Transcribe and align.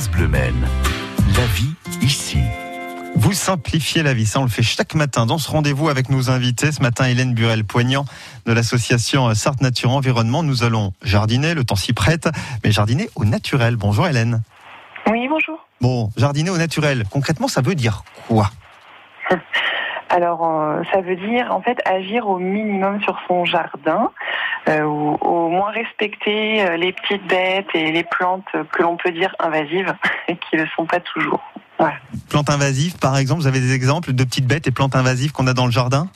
France 0.00 0.12
Bleu 0.12 0.28
Maine. 0.28 0.66
La 1.36 1.44
vie 1.44 1.74
ici. 2.00 2.38
Vous 3.16 3.32
simplifiez 3.32 4.02
la 4.02 4.14
vie, 4.14 4.24
ça 4.24 4.40
on 4.40 4.44
le 4.44 4.48
fait 4.48 4.62
chaque 4.62 4.94
matin 4.94 5.26
dans 5.26 5.36
ce 5.36 5.50
rendez-vous 5.50 5.90
avec 5.90 6.08
nos 6.08 6.30
invités. 6.30 6.72
Ce 6.72 6.80
matin, 6.80 7.04
Hélène 7.04 7.34
Burel-Poignant 7.34 8.06
de 8.46 8.52
l'association 8.54 9.34
Sarthe 9.34 9.60
Nature 9.60 9.90
Environnement. 9.90 10.42
Nous 10.42 10.64
allons 10.64 10.94
jardiner, 11.02 11.52
le 11.52 11.64
temps 11.64 11.74
s'y 11.74 11.92
prête, 11.92 12.30
mais 12.64 12.70
jardiner 12.70 13.10
au 13.14 13.26
naturel. 13.26 13.76
Bonjour 13.76 14.06
Hélène. 14.06 14.40
Oui, 15.06 15.28
bonjour. 15.28 15.58
Bon, 15.82 16.08
jardiner 16.16 16.48
au 16.48 16.56
naturel, 16.56 17.04
concrètement, 17.10 17.48
ça 17.48 17.60
veut 17.60 17.74
dire 17.74 18.02
quoi? 18.26 18.48
Alors, 20.08 20.48
euh, 20.48 20.82
ça 20.92 21.02
veut 21.02 21.16
dire 21.16 21.54
en 21.54 21.60
fait 21.60 21.78
agir 21.84 22.26
au 22.26 22.38
minimum 22.38 23.02
sur 23.02 23.20
son 23.28 23.44
jardin, 23.44 24.10
ou 24.68 25.16
au 25.20 25.48
moins 25.48 25.70
respecter 25.70 26.62
euh, 26.62 26.76
les 26.76 26.92
petites 26.92 27.26
bêtes 27.26 27.68
et 27.74 27.90
les 27.90 28.04
plantes 28.04 28.46
que 28.72 28.82
l'on 28.82 28.96
peut 28.96 29.10
dire 29.10 29.34
invasives 29.38 29.94
et 30.28 30.36
qui 30.50 30.56
ne 30.56 30.62
le 30.62 30.68
sont 30.76 30.86
pas 30.86 31.00
toujours. 31.00 31.42
Voilà. 31.78 31.94
Plantes 32.28 32.50
invasives, 32.50 32.98
par 32.98 33.16
exemple, 33.16 33.40
vous 33.40 33.46
avez 33.46 33.60
des 33.60 33.72
exemples 33.72 34.12
de 34.12 34.24
petites 34.24 34.46
bêtes 34.46 34.66
et 34.66 34.70
plantes 34.70 34.94
invasives 34.94 35.32
qu'on 35.32 35.46
a 35.46 35.54
dans 35.54 35.64
le 35.64 35.72
jardin? 35.72 36.08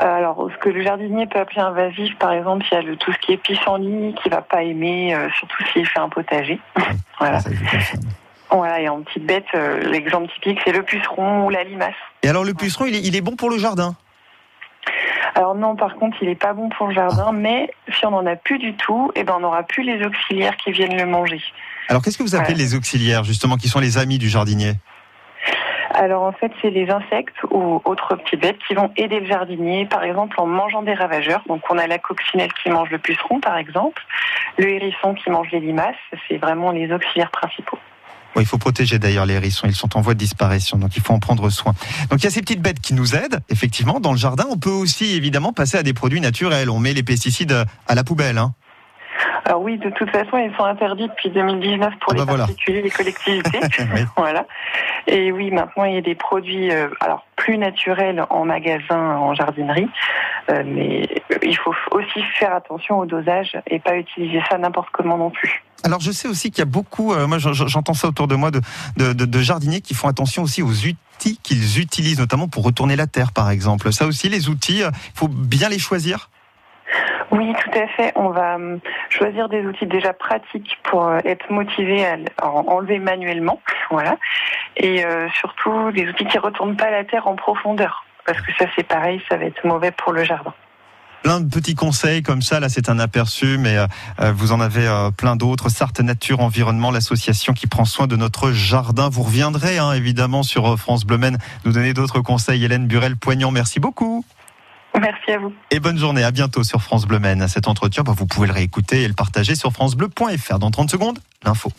Euh, 0.00 0.04
Alors, 0.04 0.48
ce 0.52 0.58
que 0.58 0.68
le 0.68 0.82
jardinier 0.82 1.26
peut 1.26 1.40
appeler 1.40 1.60
invasif, 1.60 2.16
par 2.18 2.32
exemple, 2.32 2.64
il 2.70 2.74
y 2.74 2.78
a 2.78 2.82
le, 2.82 2.96
tout 2.96 3.12
ce 3.12 3.18
qui 3.18 3.32
est 3.32 3.36
pissenlit 3.36 4.14
qui 4.22 4.28
va 4.28 4.42
pas 4.42 4.62
aimer, 4.62 5.14
euh, 5.14 5.28
surtout 5.36 5.64
s'il 5.72 5.86
fait 5.86 5.98
un 5.98 6.08
potager. 6.08 6.60
voilà. 7.18 7.40
Ça, 7.40 7.50
je 7.50 7.56
vous 7.56 7.64
confirme. 7.64 8.02
Voilà, 8.50 8.80
et 8.80 8.88
en 8.88 9.02
petite 9.02 9.26
bête, 9.26 9.44
euh, 9.54 9.80
l'exemple 9.90 10.32
typique, 10.32 10.58
c'est 10.64 10.72
le 10.72 10.82
puceron 10.82 11.46
ou 11.46 11.50
la 11.50 11.64
limace. 11.64 11.94
Et 12.22 12.28
alors 12.28 12.44
le 12.44 12.54
puceron, 12.54 12.86
il 12.86 12.94
est, 12.94 13.00
il 13.00 13.14
est 13.14 13.20
bon 13.20 13.36
pour 13.36 13.50
le 13.50 13.58
jardin? 13.58 13.94
Alors 15.34 15.54
non, 15.54 15.76
par 15.76 15.96
contre, 15.96 16.16
il 16.22 16.28
est 16.28 16.34
pas 16.34 16.52
bon 16.52 16.68
pour 16.68 16.88
le 16.88 16.94
jardin, 16.94 17.32
mais 17.32 17.70
si 17.92 18.06
on 18.06 18.10
n'en 18.10 18.26
a 18.26 18.36
plus 18.36 18.58
du 18.58 18.74
tout, 18.74 19.12
eh 19.14 19.24
ben 19.24 19.34
on 19.36 19.40
n'aura 19.40 19.62
plus 19.62 19.82
les 19.82 20.04
auxiliaires 20.04 20.56
qui 20.56 20.72
viennent 20.72 20.96
le 20.96 21.06
manger. 21.06 21.40
Alors 21.88 22.02
qu'est-ce 22.02 22.18
que 22.18 22.22
vous 22.22 22.34
appelez 22.34 22.54
les 22.54 22.74
auxiliaires, 22.74 23.24
justement, 23.24 23.56
qui 23.56 23.68
sont 23.68 23.80
les 23.80 23.98
amis 23.98 24.18
du 24.18 24.28
jardinier? 24.28 24.72
Alors 25.94 26.22
en 26.22 26.32
fait, 26.32 26.52
c'est 26.60 26.70
les 26.70 26.90
insectes 26.90 27.36
ou 27.50 27.80
autres 27.84 28.14
petites 28.16 28.40
bêtes 28.40 28.58
qui 28.66 28.74
vont 28.74 28.92
aider 28.96 29.20
le 29.20 29.26
jardinier, 29.26 29.86
par 29.86 30.04
exemple 30.04 30.38
en 30.38 30.46
mangeant 30.46 30.82
des 30.82 30.94
ravageurs. 30.94 31.42
Donc 31.48 31.62
on 31.70 31.78
a 31.78 31.86
la 31.86 31.98
coccinelle 31.98 32.52
qui 32.62 32.70
mange 32.70 32.90
le 32.90 32.98
puceron, 32.98 33.40
par 33.40 33.56
exemple, 33.56 34.02
le 34.58 34.68
hérisson 34.68 35.14
qui 35.14 35.30
mange 35.30 35.50
les 35.50 35.60
limaces. 35.60 35.96
C'est 36.28 36.36
vraiment 36.36 36.72
les 36.72 36.92
auxiliaires 36.92 37.30
principaux. 37.30 37.78
Il 38.40 38.46
faut 38.46 38.58
protéger 38.58 38.98
d'ailleurs 38.98 39.26
les 39.26 39.34
hérissons, 39.34 39.66
ils 39.66 39.74
sont 39.74 39.96
en 39.96 40.00
voie 40.00 40.14
de 40.14 40.18
disparition, 40.18 40.78
donc 40.78 40.96
il 40.96 41.02
faut 41.02 41.12
en 41.12 41.18
prendre 41.18 41.50
soin. 41.50 41.74
Donc 42.10 42.20
il 42.20 42.24
y 42.24 42.26
a 42.26 42.30
ces 42.30 42.40
petites 42.40 42.62
bêtes 42.62 42.80
qui 42.80 42.94
nous 42.94 43.14
aident, 43.14 43.40
effectivement, 43.48 44.00
dans 44.00 44.12
le 44.12 44.18
jardin. 44.18 44.46
On 44.50 44.58
peut 44.58 44.70
aussi 44.70 45.14
évidemment 45.14 45.52
passer 45.52 45.76
à 45.76 45.82
des 45.82 45.92
produits 45.92 46.20
naturels. 46.20 46.70
On 46.70 46.78
met 46.78 46.94
les 46.94 47.02
pesticides 47.02 47.64
à 47.86 47.94
la 47.94 48.04
poubelle. 48.04 48.38
Hein. 48.38 48.54
Alors 49.48 49.62
oui, 49.62 49.78
de 49.78 49.88
toute 49.88 50.10
façon, 50.10 50.36
ils 50.36 50.54
sont 50.58 50.64
interdits 50.64 51.08
depuis 51.08 51.30
2019 51.30 51.94
pour 52.00 52.12
Ah 52.12 52.14
les 52.14 52.18
bah 52.18 52.24
voilà. 52.28 52.44
particuliers, 52.44 52.82
les 52.82 52.90
collectivités. 52.90 53.60
Oui. 53.94 54.00
Voilà. 54.16 54.44
Et 55.06 55.32
oui, 55.32 55.50
maintenant 55.50 55.84
il 55.84 55.94
y 55.94 55.96
a 55.96 56.02
des 56.02 56.14
produits 56.14 56.70
euh, 56.70 56.88
alors 57.00 57.24
plus 57.36 57.56
naturels 57.56 58.24
en 58.28 58.44
magasin, 58.44 59.16
en 59.16 59.34
jardinerie, 59.34 59.88
Euh, 60.50 60.62
mais 60.66 61.06
il 61.42 61.56
faut 61.56 61.74
aussi 61.92 62.22
faire 62.38 62.54
attention 62.54 62.98
au 62.98 63.06
dosage 63.06 63.56
et 63.66 63.78
pas 63.78 63.96
utiliser 63.96 64.40
ça 64.50 64.56
n'importe 64.58 64.88
comment 64.92 65.16
non 65.18 65.30
plus. 65.30 65.62
Alors 65.84 66.00
je 66.00 66.10
sais 66.10 66.28
aussi 66.28 66.50
qu'il 66.50 66.58
y 66.60 66.62
a 66.62 66.70
beaucoup, 66.70 67.12
euh, 67.14 67.26
moi 67.26 67.38
j'en- 67.38 67.52
j'entends 67.52 67.94
ça 67.94 68.08
autour 68.08 68.28
de 68.28 68.34
moi, 68.34 68.50
de, 68.50 68.60
de, 69.12 69.40
jardiniers 69.40 69.80
qui 69.82 69.94
font 69.94 70.08
attention 70.08 70.42
aussi 70.42 70.62
aux 70.62 70.86
outils 70.86 71.38
qu'ils 71.42 71.80
utilisent, 71.80 72.18
notamment 72.20 72.48
pour 72.48 72.64
retourner 72.64 72.96
la 72.96 73.06
terre 73.06 73.32
par 73.32 73.48
exemple. 73.50 73.92
Ça 73.92 74.06
aussi, 74.06 74.28
les 74.28 74.48
outils, 74.48 74.80
il 74.80 74.90
faut 75.14 75.28
bien 75.28 75.68
les 75.70 75.78
choisir. 75.78 76.28
Oui, 77.30 77.52
tout 77.62 77.78
à 77.78 77.86
fait. 77.88 78.12
On 78.16 78.30
va 78.30 78.54
hum, 78.54 78.80
choisir 79.10 79.48
des 79.48 79.64
outils 79.64 79.86
déjà 79.86 80.12
pratiques 80.12 80.78
pour 80.84 81.06
euh, 81.06 81.18
être 81.24 81.50
motivé 81.50 82.04
à 82.38 82.48
enlever 82.48 82.98
manuellement, 82.98 83.60
voilà. 83.90 84.16
Et 84.76 85.04
euh, 85.04 85.28
surtout 85.38 85.92
des 85.92 86.08
outils 86.08 86.24
qui 86.24 86.38
retournent 86.38 86.76
pas 86.76 86.90
la 86.90 87.04
terre 87.04 87.26
en 87.26 87.36
profondeur, 87.36 88.04
parce 88.24 88.40
que 88.40 88.52
ça 88.58 88.64
c'est 88.74 88.86
pareil, 88.86 89.20
ça 89.28 89.36
va 89.36 89.44
être 89.44 89.64
mauvais 89.66 89.90
pour 89.90 90.12
le 90.12 90.24
jardin. 90.24 90.54
Plein 91.22 91.40
de 91.40 91.50
petits 91.50 91.74
conseils 91.74 92.22
comme 92.22 92.42
ça, 92.42 92.60
là 92.60 92.68
c'est 92.68 92.88
un 92.88 92.98
aperçu, 92.98 93.58
mais 93.58 93.76
euh, 93.76 94.32
vous 94.32 94.52
en 94.52 94.60
avez 94.60 94.88
plein 95.18 95.36
d'autres. 95.36 95.68
Sarthe 95.68 96.00
Nature 96.00 96.40
Environnement, 96.40 96.92
l'association 96.92 97.52
qui 97.52 97.66
prend 97.66 97.84
soin 97.84 98.06
de 98.06 98.16
notre 98.16 98.52
jardin. 98.52 99.10
Vous 99.10 99.24
reviendrez 99.24 99.78
hein, 99.78 99.92
évidemment 99.92 100.44
sur 100.44 100.78
France 100.78 101.04
Bleu 101.04 101.18
nous 101.64 101.72
donner 101.72 101.92
d'autres 101.92 102.20
conseils. 102.20 102.64
Hélène 102.64 102.86
Burel-Poignant, 102.86 103.50
merci 103.50 103.80
beaucoup. 103.80 104.24
Merci 105.00 105.32
à 105.32 105.38
vous. 105.38 105.52
Et 105.70 105.80
bonne 105.80 105.98
journée, 105.98 106.24
à 106.24 106.30
bientôt 106.30 106.64
sur 106.64 106.82
France 106.82 107.06
Bleu 107.06 107.18
Maine. 107.18 107.46
Cet 107.48 107.68
entretien, 107.68 108.02
bah, 108.02 108.14
vous 108.16 108.26
pouvez 108.26 108.46
le 108.46 108.52
réécouter 108.52 109.02
et 109.02 109.08
le 109.08 109.14
partager 109.14 109.54
sur 109.54 109.72
francebleu.fr. 109.72 110.58
Dans 110.58 110.70
30 110.70 110.90
secondes, 110.90 111.18
l'info. 111.44 111.70